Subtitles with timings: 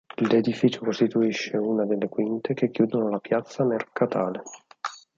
[0.15, 4.41] L'edificio costituisce una delle quinte che chiudono la piazza Mercatale.